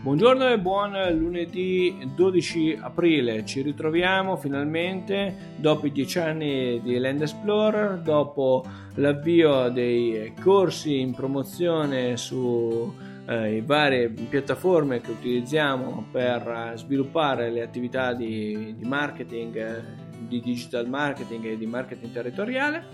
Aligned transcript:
Buongiorno 0.00 0.48
e 0.48 0.60
buon 0.60 0.92
lunedì 1.18 2.08
12 2.14 2.78
aprile, 2.80 3.44
ci 3.44 3.62
ritroviamo 3.62 4.36
finalmente 4.36 5.54
dopo 5.56 5.86
i 5.86 5.92
dieci 5.92 6.20
anni 6.20 6.80
di 6.80 6.96
Land 6.98 7.22
Explorer, 7.22 7.98
dopo 7.98 8.64
l'avvio 8.94 9.68
dei 9.70 10.32
corsi 10.40 11.00
in 11.00 11.12
promozione 11.14 12.16
su 12.16 12.94
eh, 13.26 13.60
varie 13.66 14.08
piattaforme 14.08 15.00
che 15.00 15.10
utilizziamo 15.10 16.06
per 16.12 16.74
sviluppare 16.76 17.50
le 17.50 17.62
attività 17.62 18.14
di, 18.14 18.76
di 18.78 18.84
marketing, 18.86 19.84
di 20.28 20.40
digital 20.40 20.88
marketing 20.88 21.44
e 21.44 21.58
di 21.58 21.66
marketing 21.66 22.12
territoriale. 22.12 22.86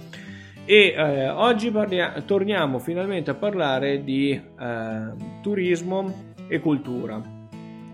E 0.64 0.94
eh, 0.96 1.28
oggi 1.28 1.70
parlia- 1.70 2.22
torniamo 2.24 2.78
finalmente 2.78 3.30
a 3.30 3.34
parlare 3.34 4.02
di 4.02 4.30
eh, 4.30 5.12
turismo 5.42 6.23
e 6.48 6.60
cultura. 6.60 7.22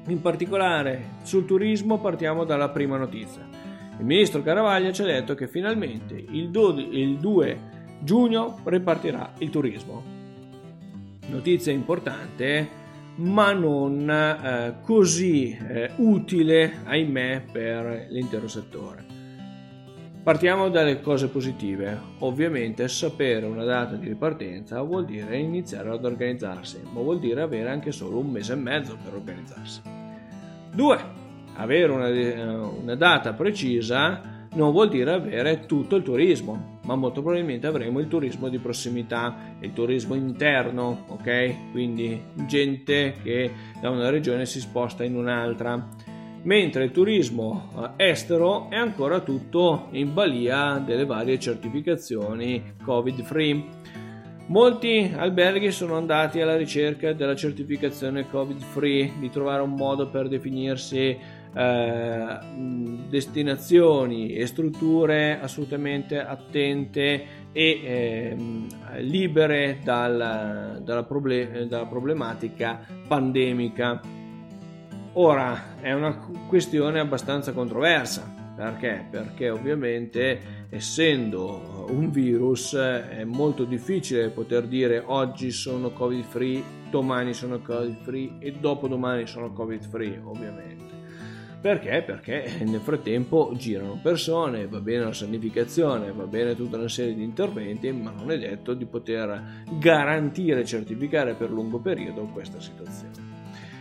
In 0.06 0.20
particolare 0.20 1.18
sul 1.22 1.44
turismo 1.44 1.98
partiamo 1.98 2.44
dalla 2.44 2.70
prima 2.70 2.96
notizia. 2.96 3.46
Il 3.98 4.04
ministro 4.04 4.42
Caravaglia 4.42 4.92
ci 4.92 5.02
ha 5.02 5.06
detto 5.06 5.34
che 5.34 5.46
finalmente 5.46 6.14
il, 6.14 6.50
12, 6.50 6.98
il 6.98 7.18
2 7.18 7.58
giugno 8.00 8.60
ripartirà 8.64 9.32
il 9.38 9.50
turismo. 9.50 10.02
Notizia 11.28 11.72
importante, 11.72 12.68
ma 13.16 13.52
non 13.52 14.08
eh, 14.10 14.76
così 14.82 15.56
eh, 15.56 15.90
utile, 15.96 16.78
ahimè, 16.84 17.44
per 17.52 18.06
l'intero 18.08 18.48
settore. 18.48 19.19
Partiamo 20.22 20.68
dalle 20.68 21.00
cose 21.00 21.28
positive. 21.28 21.98
Ovviamente 22.18 22.86
sapere 22.88 23.46
una 23.46 23.64
data 23.64 23.94
di 23.94 24.06
ripartenza 24.06 24.82
vuol 24.82 25.06
dire 25.06 25.38
iniziare 25.38 25.88
ad 25.88 26.04
organizzarsi, 26.04 26.82
ma 26.92 27.00
vuol 27.00 27.18
dire 27.18 27.40
avere 27.40 27.70
anche 27.70 27.90
solo 27.90 28.18
un 28.18 28.30
mese 28.30 28.52
e 28.52 28.56
mezzo 28.56 28.98
per 29.02 29.14
organizzarsi. 29.14 29.80
2. 30.74 30.98
Avere 31.54 31.90
una, 31.90 32.66
una 32.66 32.94
data 32.96 33.32
precisa 33.32 34.40
non 34.52 34.72
vuol 34.72 34.88
dire 34.88 35.12
avere 35.12 35.64
tutto 35.64 35.96
il 35.96 36.02
turismo, 36.02 36.80
ma 36.84 36.96
molto 36.96 37.22
probabilmente 37.22 37.66
avremo 37.66 37.98
il 38.00 38.08
turismo 38.08 38.48
di 38.48 38.58
prossimità, 38.58 39.54
il 39.60 39.72
turismo 39.72 40.14
interno, 40.14 41.04
ok? 41.06 41.70
Quindi 41.70 42.20
gente 42.46 43.14
che 43.22 43.50
da 43.80 43.90
una 43.90 44.10
regione 44.10 44.44
si 44.44 44.60
sposta 44.60 45.04
in 45.04 45.16
un'altra 45.16 45.88
mentre 46.42 46.84
il 46.84 46.90
turismo 46.90 47.94
eh, 47.98 48.08
estero 48.10 48.70
è 48.70 48.76
ancora 48.76 49.20
tutto 49.20 49.88
in 49.92 50.14
balia 50.14 50.82
delle 50.84 51.04
varie 51.04 51.38
certificazioni 51.38 52.74
covid 52.82 53.22
free. 53.22 53.64
Molti 54.46 55.12
alberghi 55.16 55.70
sono 55.70 55.96
andati 55.96 56.40
alla 56.40 56.56
ricerca 56.56 57.12
della 57.12 57.36
certificazione 57.36 58.28
covid 58.28 58.60
free, 58.60 59.12
di 59.20 59.30
trovare 59.30 59.62
un 59.62 59.74
modo 59.74 60.08
per 60.08 60.26
definirsi 60.26 61.16
eh, 61.52 62.38
destinazioni 63.08 64.32
e 64.34 64.46
strutture 64.46 65.38
assolutamente 65.40 66.18
attente 66.18 67.38
e 67.52 67.80
eh, 67.84 68.36
libere 68.98 69.78
dal, 69.84 70.80
dalla, 70.82 71.04
problem- 71.04 71.62
dalla 71.62 71.86
problematica 71.86 72.80
pandemica 73.06 74.00
Ora 75.14 75.80
è 75.80 75.92
una 75.92 76.16
questione 76.46 77.00
abbastanza 77.00 77.52
controversa. 77.52 78.38
Perché? 78.54 79.06
Perché 79.10 79.50
ovviamente 79.50 80.66
essendo 80.68 81.86
un 81.88 82.10
virus 82.10 82.74
è 82.74 83.24
molto 83.24 83.64
difficile 83.64 84.28
poter 84.28 84.66
dire 84.66 85.02
oggi 85.04 85.50
sono 85.50 85.90
covid 85.90 86.24
free, 86.24 86.62
domani 86.90 87.32
sono 87.32 87.60
covid 87.60 87.96
free 88.02 88.32
e 88.38 88.52
dopodomani 88.52 89.26
sono 89.26 89.52
covid 89.52 89.82
free 89.88 90.20
ovviamente. 90.22 90.94
Perché? 91.60 92.02
Perché 92.06 92.62
nel 92.64 92.80
frattempo 92.80 93.52
girano 93.56 93.98
persone, 94.00 94.68
va 94.68 94.80
bene 94.80 95.04
la 95.04 95.12
sanificazione, 95.12 96.12
va 96.12 96.24
bene 96.24 96.54
tutta 96.54 96.76
una 96.76 96.88
serie 96.88 97.14
di 97.14 97.24
interventi, 97.24 97.90
ma 97.92 98.12
non 98.12 98.30
è 98.30 98.38
detto 98.38 98.74
di 98.74 98.86
poter 98.86 99.64
garantire 99.78 100.64
certificare 100.64 101.34
per 101.34 101.50
lungo 101.50 101.78
periodo 101.78 102.22
questa 102.26 102.60
situazione. 102.60 103.39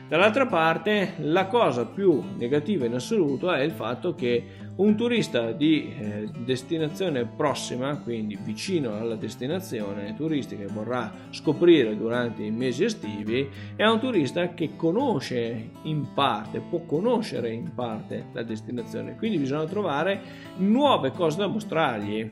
Dall'altra 0.09 0.47
parte, 0.47 1.13
la 1.17 1.45
cosa 1.45 1.85
più 1.85 2.23
negativa 2.35 2.83
in 2.83 2.95
assoluto 2.95 3.51
è 3.51 3.61
il 3.61 3.69
fatto 3.69 4.15
che 4.15 4.43
un 4.77 4.95
turista 4.95 5.51
di 5.51 5.93
eh, 5.95 6.27
destinazione 6.35 7.25
prossima, 7.25 7.95
quindi 7.95 8.35
vicino 8.41 8.95
alla 8.95 9.13
destinazione 9.13 10.15
turistica 10.15 10.65
che 10.65 10.73
vorrà 10.73 11.13
scoprire 11.29 11.95
durante 11.95 12.41
i 12.41 12.49
mesi 12.49 12.85
estivi, 12.85 13.47
è 13.75 13.85
un 13.85 13.99
turista 13.99 14.55
che 14.55 14.75
conosce 14.75 15.69
in 15.83 16.11
parte, 16.15 16.59
può 16.59 16.79
conoscere 16.87 17.51
in 17.51 17.75
parte 17.75 18.29
la 18.31 18.41
destinazione, 18.41 19.15
quindi 19.15 19.37
bisogna 19.37 19.65
trovare 19.65 20.21
nuove 20.57 21.11
cose 21.11 21.37
da 21.37 21.45
mostrargli. 21.45 22.31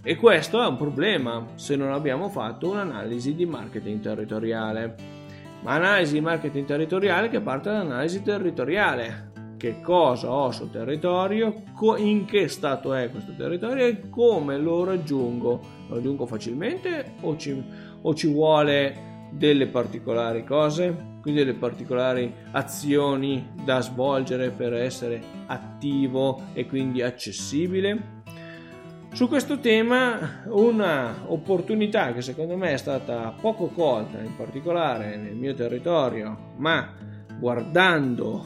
E 0.00 0.14
questo 0.14 0.62
è 0.62 0.66
un 0.68 0.76
problema 0.76 1.44
se 1.56 1.74
non 1.74 1.90
abbiamo 1.90 2.28
fatto 2.28 2.70
un'analisi 2.70 3.34
di 3.34 3.46
marketing 3.46 3.98
territoriale 3.98 5.22
ma 5.64 5.72
analisi 5.72 6.12
di 6.12 6.20
marketing 6.20 6.66
territoriale 6.66 7.28
che 7.28 7.40
parte 7.40 7.70
dall'analisi 7.70 8.22
territoriale. 8.22 9.32
Che 9.56 9.80
cosa 9.80 10.30
ho 10.30 10.50
sul 10.50 10.70
territorio, 10.70 11.62
in 11.96 12.26
che 12.26 12.48
stato 12.48 12.92
è 12.92 13.10
questo 13.10 13.32
territorio 13.34 13.86
e 13.86 14.10
come 14.10 14.58
lo 14.58 14.84
raggiungo. 14.84 15.60
Lo 15.88 15.94
raggiungo 15.94 16.26
facilmente 16.26 17.14
o 17.22 17.34
ci, 17.38 17.64
o 18.02 18.14
ci 18.14 18.30
vuole 18.30 19.28
delle 19.32 19.68
particolari 19.68 20.44
cose, 20.44 21.18
quindi 21.22 21.40
delle 21.40 21.56
particolari 21.56 22.32
azioni 22.50 23.52
da 23.64 23.80
svolgere 23.80 24.50
per 24.50 24.74
essere 24.74 25.22
attivo 25.46 26.42
e 26.52 26.66
quindi 26.66 27.00
accessibile? 27.00 28.23
Su 29.14 29.28
questo 29.28 29.60
tema 29.60 30.42
una 30.46 31.22
opportunità 31.26 32.12
che 32.12 32.20
secondo 32.20 32.56
me 32.56 32.72
è 32.72 32.76
stata 32.76 33.32
poco 33.40 33.68
colta, 33.68 34.18
in 34.18 34.34
particolare 34.34 35.14
nel 35.14 35.36
mio 35.36 35.54
territorio, 35.54 36.54
ma 36.56 36.92
guardando 37.38 38.44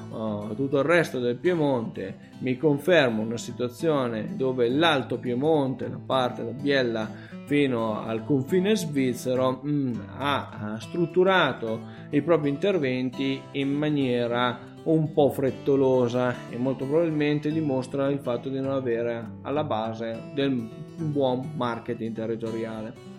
uh, 0.50 0.54
tutto 0.54 0.76
il 0.76 0.84
resto 0.84 1.20
del 1.20 1.36
Piemonte 1.36 2.36
mi 2.40 2.58
confermo 2.58 3.22
una 3.22 3.38
situazione 3.38 4.36
dove 4.36 4.68
l'Alto 4.68 5.18
Piemonte, 5.18 5.88
la 5.88 6.00
parte 6.04 6.44
da 6.44 6.50
Biella 6.50 7.10
fino 7.46 8.04
al 8.04 8.26
confine 8.26 8.76
svizzero, 8.76 9.60
mh, 9.62 9.70
mm, 9.70 9.94
ha 10.18 10.76
strutturato 10.80 11.80
i 12.10 12.20
propri 12.20 12.50
interventi 12.50 13.40
in 13.52 13.72
maniera 13.72 14.67
un 14.84 15.12
po' 15.12 15.30
frettolosa 15.30 16.34
e 16.50 16.56
molto 16.56 16.86
probabilmente 16.86 17.50
dimostra 17.52 18.08
il 18.08 18.18
fatto 18.20 18.48
di 18.48 18.60
non 18.60 18.72
avere 18.72 19.24
alla 19.42 19.64
base 19.64 20.30
del 20.34 20.68
buon 20.96 21.52
marketing 21.56 22.14
territoriale. 22.14 23.16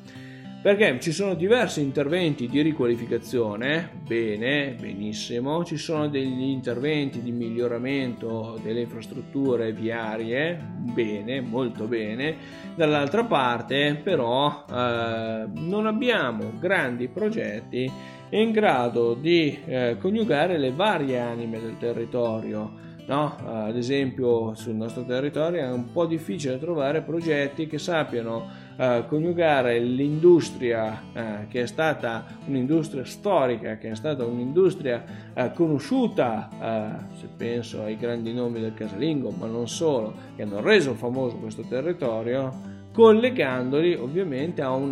Perché 0.62 1.00
ci 1.00 1.14
sono 1.14 1.36
diversi 1.36 1.80
interventi 1.80 2.50
di 2.50 2.62
riqualificazione, 2.62 3.92
bene, 4.06 4.76
benissimo, 4.78 5.64
ci 5.64 5.78
sono 5.78 6.10
degli 6.10 6.42
interventi 6.42 7.22
di 7.22 7.32
miglioramento 7.32 8.60
delle 8.62 8.82
infrastrutture 8.82 9.72
viarie, 9.72 10.62
bene, 10.94 11.40
molto 11.40 11.86
bene, 11.86 12.36
dall'altra 12.76 13.24
parte 13.24 14.02
però 14.04 14.66
eh, 14.70 15.46
non 15.54 15.86
abbiamo 15.86 16.52
grandi 16.60 17.08
progetti 17.08 17.90
in 18.32 18.52
grado 18.52 19.14
di 19.14 19.58
eh, 19.66 19.98
coniugare 20.00 20.58
le 20.58 20.72
varie 20.72 21.20
anime 21.20 21.60
del 21.60 21.78
territorio. 21.78 22.88
No? 23.08 23.36
Ad 23.44 23.76
esempio 23.76 24.54
sul 24.54 24.76
nostro 24.76 25.04
territorio 25.04 25.62
è 25.62 25.72
un 25.72 25.92
po' 25.92 26.06
difficile 26.06 26.60
trovare 26.60 27.02
progetti 27.02 27.66
che 27.66 27.80
sappiano 27.80 28.48
eh, 28.78 29.04
coniugare 29.08 29.80
l'industria 29.80 31.02
eh, 31.12 31.48
che 31.50 31.64
è 31.64 31.66
stata 31.66 32.24
un'industria 32.46 33.04
storica, 33.04 33.78
che 33.78 33.90
è 33.90 33.96
stata 33.96 34.24
un'industria 34.26 35.04
eh, 35.34 35.52
conosciuta, 35.54 36.50
eh, 36.62 37.18
se 37.18 37.28
penso 37.36 37.82
ai 37.82 37.98
grandi 37.98 38.32
nomi 38.32 38.60
del 38.60 38.76
casalingo, 38.76 39.32
ma 39.32 39.48
non 39.48 39.68
solo, 39.68 40.14
che 40.36 40.44
hanno 40.44 40.62
reso 40.62 40.94
famoso 40.94 41.38
questo 41.38 41.64
territorio, 41.64 42.78
collegandoli 43.00 43.94
ovviamente 43.94 44.62
a 44.62 44.72
un 44.72 44.92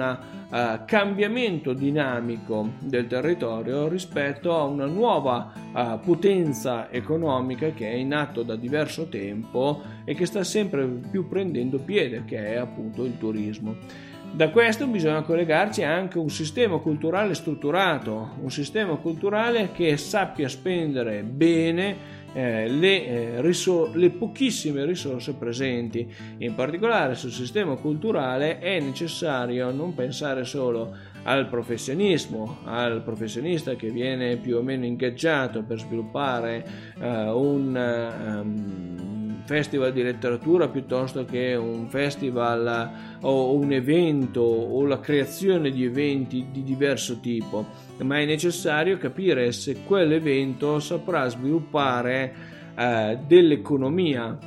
uh, 0.49 0.85
cambiamento 0.85 1.73
dinamico 1.73 2.69
del 2.79 3.05
territorio 3.05 3.89
rispetto 3.89 4.55
a 4.55 4.63
una 4.63 4.85
nuova 4.85 5.51
uh, 5.73 5.99
potenza 5.99 6.89
economica 6.89 7.71
che 7.71 7.91
è 7.91 7.95
in 7.95 8.13
atto 8.13 8.43
da 8.43 8.55
diverso 8.55 9.09
tempo 9.09 9.81
e 10.05 10.13
che 10.13 10.25
sta 10.25 10.45
sempre 10.45 10.85
più 10.85 11.27
prendendo 11.27 11.79
piede, 11.79 12.23
che 12.23 12.53
è 12.53 12.55
appunto 12.55 13.03
il 13.03 13.17
turismo. 13.17 13.75
Da 14.31 14.51
questo 14.51 14.87
bisogna 14.87 15.21
collegarci 15.23 15.83
anche 15.83 16.17
un 16.17 16.29
sistema 16.29 16.77
culturale 16.77 17.33
strutturato, 17.33 18.35
un 18.39 18.51
sistema 18.51 18.95
culturale 18.95 19.71
che 19.73 19.97
sappia 19.97 20.47
spendere 20.47 21.23
bene 21.23 22.15
eh, 22.37 22.67
le, 22.67 23.07
eh, 23.07 23.41
risor- 23.41 23.95
le 23.95 24.11
pochissime 24.11 24.85
risorse 24.85 25.33
presenti. 25.33 26.07
In 26.37 26.53
particolare 26.53 27.15
sul 27.15 27.31
sistema 27.31 27.75
culturale 27.77 28.59
è 28.59 28.79
necessario 28.79 29.71
non 29.71 29.95
pensare 29.95 30.43
solo 30.43 30.95
al 31.23 31.47
professionismo, 31.47 32.59
al 32.65 33.01
professionista 33.01 33.75
che 33.75 33.89
viene 33.89 34.37
più 34.37 34.57
o 34.57 34.61
meno 34.61 34.85
ingaggiato 34.85 35.63
per 35.63 35.79
sviluppare 35.79 36.63
uh, 36.99 37.05
un 37.05 38.43
um, 38.43 39.06
festival 39.47 39.93
di 39.93 40.03
letteratura 40.03 40.67
piuttosto 40.67 41.23
che 41.23 41.55
un 41.55 41.87
festival 41.87 42.91
o 43.21 43.53
un 43.53 43.71
evento 43.71 44.41
o 44.41 44.85
la 44.85 44.99
creazione 44.99 45.71
di 45.71 45.85
eventi 45.85 46.47
di 46.51 46.63
diverso 46.63 47.21
tipo, 47.21 47.65
ma 48.01 48.19
è 48.19 48.25
necessario 48.25 48.97
capire 48.97 49.53
se 49.53 49.83
quell'evento 49.85 50.79
saprà 50.79 51.29
sviluppare 51.29 52.33
uh, 52.75 53.17
dell'economia 53.25 54.37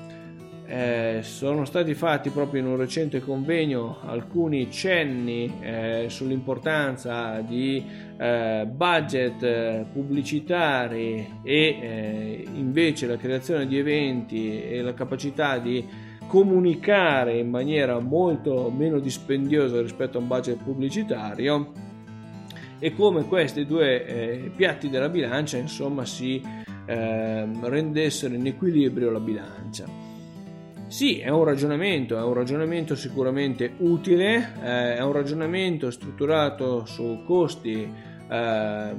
eh, 0.73 1.19
sono 1.23 1.65
stati 1.65 1.95
fatti 1.95 2.31
proprio 2.31 2.61
in 2.61 2.69
un 2.69 2.77
recente 2.77 3.19
convegno 3.21 3.99
alcuni 4.03 4.71
cenni 4.71 5.53
eh, 5.61 6.05
sull'importanza 6.07 7.41
di 7.41 7.85
eh, 8.17 8.69
budget 8.71 9.43
eh, 9.43 9.85
pubblicitari 9.93 11.41
e 11.43 11.79
eh, 11.81 12.45
invece 12.55 13.09
la 13.09 13.17
creazione 13.17 13.67
di 13.67 13.79
eventi 13.79 14.63
e 14.63 14.81
la 14.81 14.95
capacità 14.95 15.59
di 15.59 15.85
comunicare 16.29 17.37
in 17.39 17.51
maniera 17.51 17.99
molto 17.99 18.71
meno 18.71 19.01
dispendiosa 19.01 19.83
rispetto 19.83 20.19
a 20.19 20.21
un 20.21 20.29
budget 20.29 20.63
pubblicitario 20.63 21.73
e 22.79 22.95
come 22.95 23.25
questi 23.25 23.67
due 23.67 24.07
eh, 24.07 24.53
piatti 24.55 24.89
della 24.89 25.09
bilancia 25.09 25.57
insomma 25.57 26.05
si 26.05 26.41
ehm, 26.87 27.69
rendessero 27.69 28.35
in 28.35 28.47
equilibrio 28.47 29.11
la 29.11 29.19
bilancia. 29.19 30.10
Sì, 30.91 31.21
è 31.21 31.29
un 31.29 31.45
ragionamento, 31.45 32.19
è 32.19 32.23
un 32.23 32.35
ragionamento 32.35 32.97
sicuramente 32.97 33.75
utile, 33.77 34.55
eh, 34.61 34.97
è 34.97 35.03
un 35.05 35.13
ragionamento 35.13 35.89
strutturato 35.93 36.85
su 36.85 37.23
costi 37.25 37.89
eh, 38.29 38.95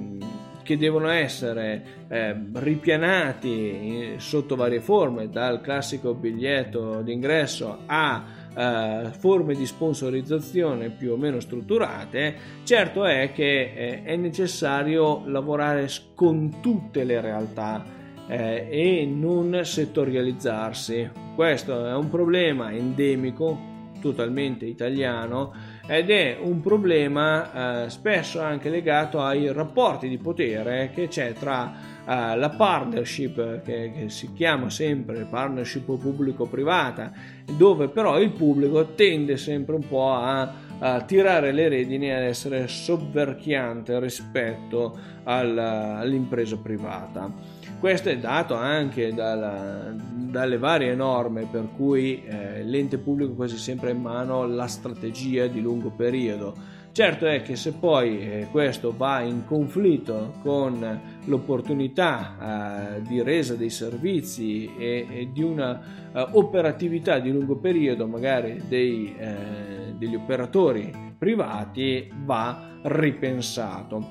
che 0.63 0.77
devono 0.77 1.09
essere 1.09 2.05
eh, 2.07 2.33
ripianati 2.53 4.13
sotto 4.19 4.55
varie 4.55 4.79
forme, 4.79 5.27
dal 5.27 5.59
classico 5.59 6.13
biglietto 6.13 7.01
d'ingresso 7.01 7.79
a 7.85 8.23
eh, 8.55 9.09
forme 9.19 9.53
di 9.53 9.65
sponsorizzazione 9.65 10.91
più 10.91 11.11
o 11.11 11.17
meno 11.17 11.41
strutturate. 11.41 12.35
Certo 12.63 13.03
è 13.03 13.33
che 13.33 13.73
eh, 13.75 14.03
è 14.03 14.15
necessario 14.15 15.23
lavorare 15.25 15.89
con 16.15 16.61
tutte 16.61 17.03
le 17.03 17.19
realtà 17.19 17.99
eh, 18.31 18.67
e 18.69 19.05
non 19.05 19.59
settorializzarsi. 19.61 21.09
Questo 21.35 21.85
è 21.85 21.93
un 21.93 22.09
problema 22.09 22.71
endemico, 22.71 23.69
totalmente 23.99 24.65
italiano, 24.65 25.53
ed 25.85 26.09
è 26.09 26.37
un 26.41 26.61
problema 26.61 27.83
eh, 27.83 27.89
spesso 27.89 28.39
anche 28.39 28.69
legato 28.69 29.21
ai 29.21 29.51
rapporti 29.51 30.07
di 30.07 30.17
potere 30.17 30.91
che 30.93 31.09
c'è 31.09 31.33
tra 31.33 31.73
eh, 32.07 32.37
la 32.37 32.49
partnership 32.49 33.61
che, 33.63 33.91
che, 33.93 34.09
si 34.09 34.31
chiama 34.33 34.69
sempre 34.69 35.27
partnership 35.29 35.85
pubblico-privata, 35.85 37.11
dove 37.57 37.89
però 37.89 38.17
il 38.17 38.31
pubblico 38.31 38.93
tende 38.95 39.35
sempre 39.35 39.75
un 39.75 39.87
po' 39.87 40.13
a 40.13 40.69
a 40.83 41.01
tirare 41.01 41.51
le 41.51 41.69
redini 41.69 42.07
e 42.07 42.13
ad 42.13 42.23
essere 42.23 42.67
sovverchiante 42.67 43.99
rispetto 43.99 44.97
alla, 45.23 45.97
all'impresa 45.97 46.57
privata. 46.57 47.31
Questo 47.79 48.09
è 48.09 48.17
dato 48.17 48.55
anche 48.55 49.13
dalla, 49.13 49.93
dalle 49.95 50.57
varie 50.57 50.95
norme 50.95 51.47
per 51.49 51.69
cui 51.75 52.23
eh, 52.23 52.63
l'ente 52.63 52.97
pubblico 52.97 53.33
quasi 53.33 53.57
sempre 53.57 53.89
ha 53.89 53.93
in 53.93 54.01
mano 54.01 54.45
la 54.47 54.67
strategia 54.67 55.47
di 55.47 55.61
lungo 55.61 55.89
periodo. 55.89 56.55
Certo 56.93 57.25
è 57.25 57.41
che 57.41 57.55
se 57.55 57.71
poi 57.71 58.19
eh, 58.19 58.47
questo 58.51 58.93
va 58.95 59.21
in 59.21 59.45
conflitto 59.45 60.33
con 60.41 60.99
l'opportunità 61.23 62.97
eh, 62.97 63.01
di 63.03 63.21
resa 63.21 63.55
dei 63.55 63.69
servizi 63.69 64.69
e, 64.77 65.29
di 65.31 65.41
una 65.41 66.09
uh, 66.11 66.38
operatività 66.38 67.19
di 67.19 67.31
lungo 67.31 67.55
periodo, 67.55 68.07
magari 68.07 68.63
dei, 68.67 69.15
eh, 69.17 69.93
degli 69.97 70.15
operatori 70.15 70.91
privati, 71.17 72.11
va 72.25 72.79
ripensato. 72.81 74.09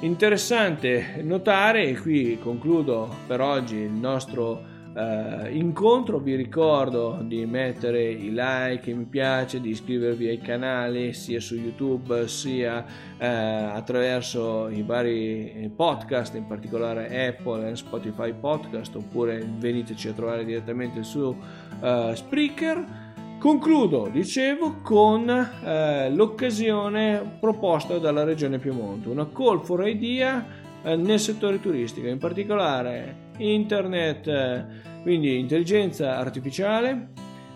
Interessante 0.00 1.20
notare, 1.22 1.84
e 1.84 1.96
qui 1.96 2.40
concludo 2.42 3.14
per 3.28 3.40
oggi 3.40 3.76
il 3.76 3.92
nostro 3.92 4.69
eh, 4.92 5.50
incontro, 5.52 6.18
vi 6.18 6.34
ricordo 6.34 7.20
di 7.22 7.46
mettere 7.46 8.10
i 8.10 8.30
like, 8.32 8.90
i 8.90 8.94
mi 8.94 9.04
piace, 9.04 9.60
di 9.60 9.70
iscrivervi 9.70 10.28
ai 10.28 10.40
canali 10.40 11.12
sia 11.12 11.40
su 11.40 11.54
YouTube 11.54 12.26
sia 12.26 12.84
eh, 13.16 13.26
attraverso 13.26 14.68
i 14.68 14.82
vari 14.82 15.70
podcast, 15.74 16.34
in 16.34 16.46
particolare 16.46 17.28
Apple 17.28 17.70
e 17.70 17.76
Spotify 17.76 18.32
Podcast, 18.32 18.96
oppure 18.96 19.46
veniteci 19.58 20.08
a 20.08 20.12
trovare 20.12 20.44
direttamente 20.44 21.02
su 21.02 21.36
eh, 21.80 22.12
Spreaker. 22.14 23.08
Concludo, 23.38 24.10
dicevo, 24.12 24.80
con 24.82 25.26
eh, 25.28 26.10
l'occasione 26.10 27.38
proposta 27.40 27.96
dalla 27.96 28.22
Regione 28.22 28.58
Piemonte, 28.58 29.08
una 29.08 29.26
call 29.32 29.62
for 29.62 29.88
idea 29.88 30.44
eh, 30.44 30.59
nel 30.82 31.20
settore 31.20 31.60
turistico, 31.60 32.08
in 32.08 32.18
particolare 32.18 33.28
internet, 33.38 34.26
eh, 34.26 34.64
quindi 35.02 35.38
intelligenza 35.38 36.16
artificiale, 36.16 37.08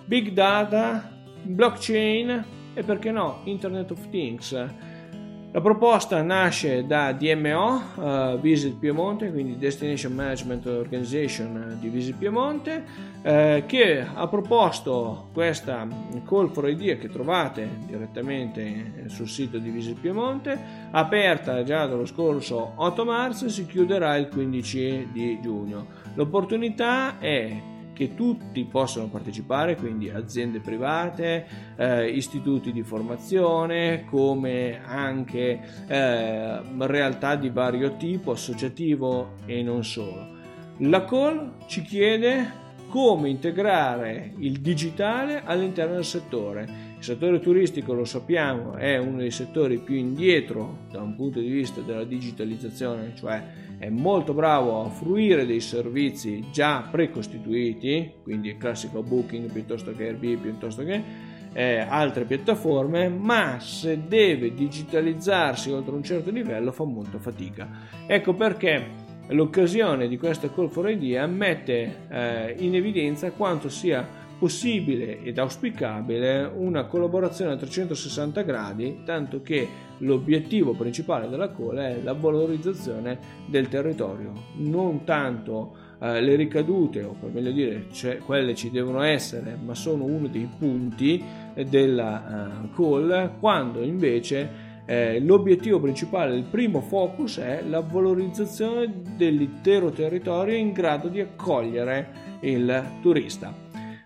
big 0.05 0.31
data, 0.31 1.11
blockchain 1.43 2.45
e 2.75 2.83
perché 2.83 3.11
no, 3.11 3.41
Internet 3.45 3.91
of 3.91 4.09
Things 4.11 4.53
la 5.55 5.61
proposta 5.61 6.21
nasce 6.21 6.85
da 6.85 7.13
DMO, 7.13 7.81
uh, 7.95 8.03
eh, 8.03 8.39
Visit 8.41 8.77
Piemonte, 8.77 9.31
quindi 9.31 9.57
Destination 9.57 10.13
Management 10.13 10.67
Organization 10.67 11.77
di 11.79 11.89
Visit 11.91 12.17
Piemonte, 12.17 12.85
uh, 13.23 13.65
che 13.65 14.05
ha 14.13 14.27
proposto 14.27 15.29
questa 15.33 15.87
call 16.27 16.51
for 16.51 16.69
idea 16.69 16.97
che 16.97 17.09
trovate 17.09 17.69
direttamente 17.87 19.05
sul 19.07 19.29
sito 19.29 19.59
di 19.59 19.71
Visit 19.71 20.01
Piemonte, 20.01 20.59
aperta 20.91 21.63
già 21.63 21.87
dallo 21.87 22.07
scorso 22.07 22.73
8 22.75 23.05
marzo 23.05 23.47
e 23.47 23.51
si 23.51 23.65
chiuderà 23.65 24.17
il 24.17 24.27
15 24.27 25.11
di 25.13 25.39
giugno. 25.41 25.87
L'opportunità 26.15 27.21
è 27.21 27.74
che 27.95 28.15
tutti 28.15 28.63
possono 28.65 29.09
partecipare, 29.09 29.77
quindi 29.77 30.11
aziende 30.11 30.61
private, 30.61 31.47
eh, 31.77 32.11
istituti 32.11 32.73
di 32.73 32.83
formazione, 32.83 34.05
come 34.05 34.83
anche 34.85 35.61
eh, 35.87 36.61
realtà 36.77 37.37
di 37.37 37.49
vario 37.49 37.97
tipo, 37.97 38.33
associativo 38.33 39.37
e 39.47 39.63
non 39.63 39.83
solo. 39.83 40.33
La 40.79 41.05
call 41.05 41.67
ci 41.67 41.83
chiede 41.83 42.63
come 42.89 43.29
integrare 43.29 44.35
il 44.39 44.61
digitale 44.61 45.43
all'interno 45.45 45.95
del 45.95 46.05
settore. 46.05 46.93
Il 47.05 47.11
settore 47.11 47.39
turistico, 47.39 47.93
lo 47.93 48.07
sappiamo, 48.07 48.77
è 48.77 48.97
uno 48.97 49.19
dei 49.19 49.31
settori 49.31 49.77
più 49.77 49.95
indietro 49.95 50.87
da 50.91 51.03
un 51.03 51.15
punto 51.17 51.39
di 51.39 51.51
vista 51.51 51.83
della 51.83 52.05
digitalizzazione, 52.05 53.13
cioè 53.15 53.43
è 53.77 53.91
molto 53.91 54.33
bravo 54.33 54.83
a 54.83 54.89
fruire 54.89 55.45
dei 55.45 55.61
servizi 55.61 56.47
già 56.51 56.89
precostituiti, 56.91 58.11
quindi 58.23 58.49
il 58.49 58.57
classico 58.57 59.03
Booking 59.03 59.53
piuttosto 59.53 59.93
che 59.93 60.07
Airbnb, 60.07 60.41
piuttosto 60.41 60.83
che 60.83 61.03
eh, 61.53 61.81
altre 61.81 62.25
piattaforme, 62.25 63.11
ma 63.11 63.61
se 63.61 64.09
deve 64.09 64.55
digitalizzarsi 64.55 65.71
oltre 65.73 65.95
un 65.95 66.03
certo 66.03 66.31
livello 66.31 66.73
fa 66.73 66.85
molta 66.85 67.19
fatica. 67.19 67.69
Ecco 68.07 68.33
perché 68.33 68.83
l'occasione 69.29 70.09
di 70.09 70.17
questa 70.17 70.51
Call 70.51 70.71
for 70.71 70.89
Idea 70.89 71.27
mette 71.27 72.07
eh, 72.09 72.55
in 72.61 72.75
evidenza 72.75 73.31
quanto 73.31 73.69
sia 73.69 74.23
possibile 74.39 75.23
ed 75.23 75.39
auspicabile 75.39 76.51
una 76.55 76.85
collaborazione 76.85 77.53
a 77.53 77.57
360 77.57 78.43
gradi, 78.43 79.03
tanto 79.05 79.43
che 79.43 79.69
l'obiettivo 79.99 80.73
principale 80.73 81.29
della 81.29 81.53
call 81.53 81.77
è 81.77 82.01
la 82.03 82.13
valorizzazione 82.13 83.19
del 83.47 83.69
territorio, 83.69 84.33
non 84.57 85.05
tanto 85.05 85.75
eh, 86.01 86.21
le 86.21 86.35
ricadute, 86.37 87.03
o 87.03 87.17
per 87.19 87.31
meglio 87.31 87.53
dire, 87.53 87.87
cioè, 87.93 88.19
quelle 88.19 88.55
ci 88.55 88.71
devono 88.71 89.03
essere, 89.03 89.57
ma 89.63 89.75
sono 89.75 90.05
uno 90.05 90.27
dei 90.27 90.49
punti 90.59 91.23
della 91.69 92.61
uh, 92.63 92.75
call, 92.75 93.39
quando 93.39 93.83
invece 93.83 94.73
eh, 94.87 95.19
l'obiettivo 95.21 95.81
principale, 95.81 96.37
il 96.37 96.45
primo 96.45 96.81
focus 96.81 97.39
è 97.39 97.63
la 97.67 97.81
valorizzazione 97.81 98.93
dell'intero 99.17 99.91
territorio 99.91 100.57
in 100.57 100.73
grado 100.73 101.09
di 101.09 101.21
accogliere 101.21 102.39
il 102.41 102.83
turista. 103.01 103.64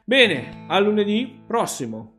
Bene, 0.09 0.65
a 0.69 0.79
lunedì 0.79 1.39
prossimo. 1.47 2.18